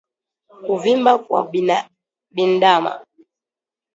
[0.65, 1.39] Kuvimba kwa
[2.35, 2.91] bandama